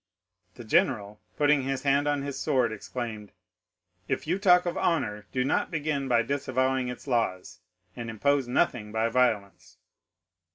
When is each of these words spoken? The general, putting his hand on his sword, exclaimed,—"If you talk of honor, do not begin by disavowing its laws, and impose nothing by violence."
The 0.55 0.63
general, 0.63 1.19
putting 1.37 1.61
his 1.61 1.83
hand 1.83 2.07
on 2.07 2.23
his 2.23 2.35
sword, 2.39 2.71
exclaimed,—"If 2.71 4.25
you 4.25 4.39
talk 4.39 4.65
of 4.65 4.75
honor, 4.75 5.27
do 5.31 5.45
not 5.45 5.69
begin 5.69 6.07
by 6.07 6.23
disavowing 6.23 6.87
its 6.87 7.05
laws, 7.05 7.59
and 7.95 8.09
impose 8.09 8.47
nothing 8.47 8.91
by 8.91 9.09
violence." 9.09 9.77